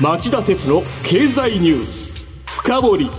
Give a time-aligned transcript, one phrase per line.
[0.00, 3.10] 町田鉄の経済ニュース深掘り。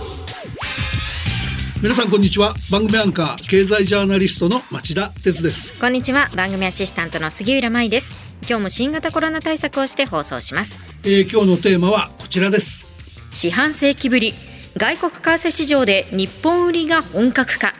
[1.80, 2.54] 皆さんこんにちは。
[2.72, 5.78] 番組アンカー経済ジャーナリストの町田鉄です。
[5.78, 6.28] こんにちは。
[6.34, 8.36] 番組アシスタントの杉浦舞です。
[8.48, 12.84] 今日も新型コロナ対策をして放送します、えー、今日のテーマはこちらです。
[13.30, 14.34] 四半世紀ぶり。
[14.76, 17.74] 外国為替市場で日本売りが本格化。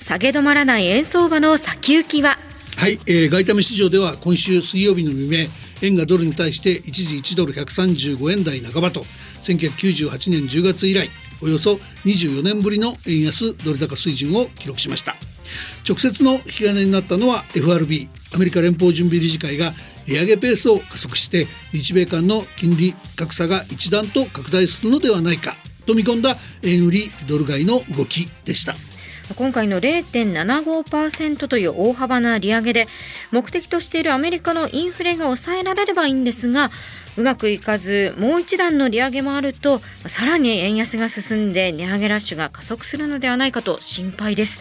[0.00, 2.36] 下げ止まらない円相場の先行きは？
[2.76, 5.46] はい、えー、外為市場では今週水曜日の未明
[5.82, 9.00] 円がドルに対して一時1ドル135円台半ばと
[9.44, 11.08] 1998年10月以来
[11.42, 15.14] およそ24年ぶりの円安ドル高水準を記録しました。
[15.88, 19.72] 直接の引き金になったのは FRB アメリカ連邦準備理事会が
[20.06, 25.54] 利上げペースを加速して日米間の金利格差が一段と拡大するのではないか
[25.86, 28.89] と見込んだ円売りドル買いの動きでした。
[29.36, 32.86] 今回の0.75%という大幅な利上げで
[33.30, 36.70] 目的としているアメリカのインフレが抑えられればいいんですが
[37.16, 44.60] うまくいかずもう一段の利上げもあるとさらに円安が進んで値上げラッシュが加速するのではないかと心配です。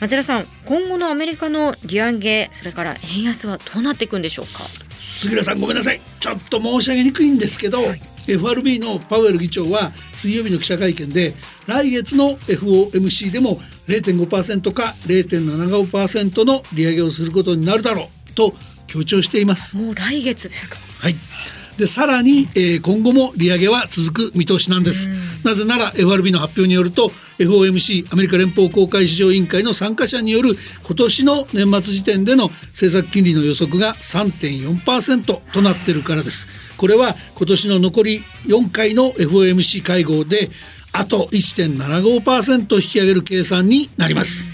[0.00, 4.60] 町田さん今後のアメリカの利上げそれから円安はどうなっていくんでしょうか？
[4.96, 6.00] 杉浦さんごめんなさい。
[6.20, 11.34] ちょっと申し上げにくいんですけど、はい FRB のパウエル議長は水曜日の記者会見で
[11.66, 18.54] 来月の FOMC でも0.5%か0.75%の利上げをすることになるだろうと
[18.86, 19.76] 強調しています。
[19.76, 20.76] もう来月ですか？
[21.00, 21.14] はい
[21.78, 25.10] でさらに、えー、今後も利上げは続く見通しなんです。
[25.44, 36.48] なぜなら FRB の発表によると FOMC アメリカ連邦公開市場委員会の参加者による今年の年末時点での政策金利の予測が3.4%となっているからです。
[36.76, 40.50] これは今年の残り4回の FOMC 会合で
[40.92, 44.44] あと1.75%引き上げる計算になります。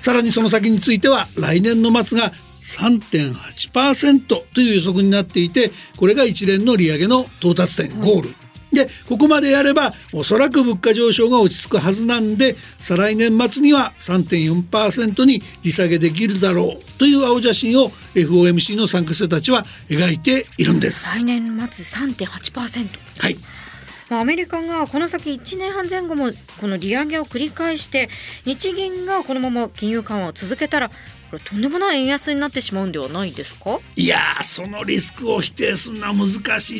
[0.00, 2.32] さらにその先については来年の末が
[2.66, 8.34] 3.8%という予測になっていてこれが一連の利上げの到達点ゴール、
[8.72, 21.06] でここまでやればおそらく物価上昇が落ち着くはずなんで再来年末には3.4%に利下げできるだろうという青写真を FOMC の参加者たちは描いているんです。
[21.06, 22.88] 来年末3.8%
[23.20, 23.36] はい。
[24.08, 28.08] アメリカがこの先1年半前後もこの利上げを繰り返して
[28.44, 30.90] 日銀がこのまま金融緩和を続けたら
[31.30, 33.78] これとんでもない円安になってしまうんではないですか？
[33.96, 36.74] いやそのリスクを否定するのは難しい